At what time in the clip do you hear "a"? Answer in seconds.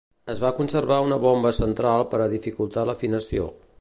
2.27-2.31